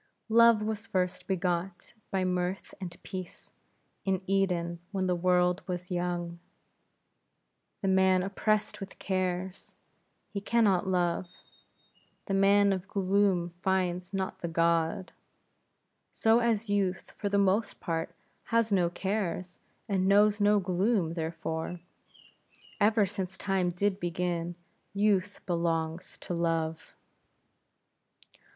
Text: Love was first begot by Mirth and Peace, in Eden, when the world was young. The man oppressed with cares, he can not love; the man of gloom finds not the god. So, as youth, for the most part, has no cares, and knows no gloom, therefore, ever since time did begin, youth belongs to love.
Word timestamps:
Love 0.29 0.63
was 0.63 0.87
first 0.87 1.27
begot 1.27 1.93
by 2.09 2.23
Mirth 2.25 2.73
and 2.81 2.97
Peace, 3.03 3.51
in 4.03 4.23
Eden, 4.25 4.79
when 4.91 5.05
the 5.05 5.15
world 5.15 5.61
was 5.67 5.91
young. 5.91 6.39
The 7.83 7.87
man 7.87 8.23
oppressed 8.23 8.79
with 8.79 8.97
cares, 8.97 9.75
he 10.31 10.41
can 10.41 10.63
not 10.63 10.87
love; 10.87 11.27
the 12.25 12.33
man 12.33 12.73
of 12.73 12.87
gloom 12.87 13.51
finds 13.61 14.11
not 14.11 14.39
the 14.39 14.47
god. 14.47 15.11
So, 16.13 16.39
as 16.39 16.67
youth, 16.67 17.11
for 17.19 17.29
the 17.29 17.37
most 17.37 17.79
part, 17.79 18.15
has 18.45 18.71
no 18.71 18.89
cares, 18.89 19.59
and 19.87 20.07
knows 20.07 20.41
no 20.41 20.59
gloom, 20.59 21.13
therefore, 21.13 21.79
ever 22.79 23.05
since 23.05 23.37
time 23.37 23.69
did 23.69 23.99
begin, 23.99 24.55
youth 24.95 25.41
belongs 25.45 26.17
to 26.21 26.33
love. 26.33 26.95